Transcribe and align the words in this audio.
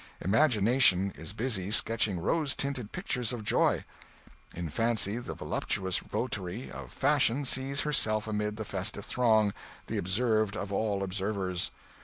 Imagination 0.25 1.13
is 1.15 1.31
busy 1.31 1.69
sketching 1.69 2.19
rose 2.19 2.55
tinted 2.55 2.91
pictures 2.91 3.31
of 3.31 3.43
joy. 3.43 3.85
In 4.55 4.67
fancy, 4.71 5.19
the 5.19 5.35
voluptuous 5.35 5.99
votary 5.99 6.71
of 6.71 6.91
fashion 6.91 7.45
sees 7.45 7.81
herself 7.81 8.25
amid 8.27 8.57
the 8.57 8.65
festive 8.65 9.05
throng, 9.05 9.53
'the 9.85 9.99
observed 9.99 10.57
of 10.57 10.73
all 10.73 11.03
observers. 11.03 11.69